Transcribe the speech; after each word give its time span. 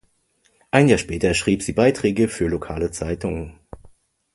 Ein 0.71 0.87
Jahr 0.89 0.97
später 0.97 1.31
schrieb 1.35 1.61
sie 1.61 1.73
Beiträge 1.73 2.27
für 2.27 2.47
lokale 2.47 2.89
Zeitungen. 2.89 3.59